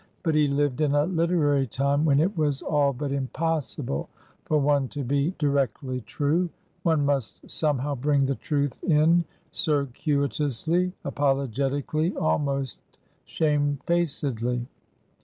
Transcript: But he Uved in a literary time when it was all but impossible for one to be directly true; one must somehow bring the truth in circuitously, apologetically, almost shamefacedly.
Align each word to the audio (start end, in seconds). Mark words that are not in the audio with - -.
But 0.23 0.33
he 0.33 0.47
Uved 0.49 0.81
in 0.81 0.95
a 0.95 1.05
literary 1.05 1.67
time 1.67 2.05
when 2.05 2.19
it 2.19 2.35
was 2.35 2.63
all 2.63 2.91
but 2.91 3.11
impossible 3.11 4.09
for 4.45 4.57
one 4.57 4.87
to 4.87 5.03
be 5.03 5.35
directly 5.37 6.01
true; 6.01 6.49
one 6.81 7.05
must 7.05 7.47
somehow 7.51 7.93
bring 7.93 8.25
the 8.25 8.33
truth 8.33 8.83
in 8.83 9.25
circuitously, 9.51 10.93
apologetically, 11.05 12.15
almost 12.17 12.81
shamefacedly. 13.25 14.65